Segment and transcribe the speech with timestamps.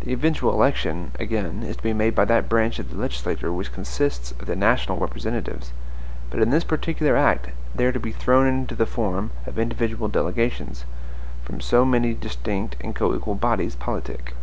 [0.00, 3.72] The eventual election, again, is to be made by that branch of the legislature which
[3.72, 5.70] consists of the national representatives;
[6.28, 10.08] but in this particular act they are to be thrown into the form of individual
[10.08, 10.84] delegations,
[11.44, 14.34] from so many distinct and coequal bodies politic.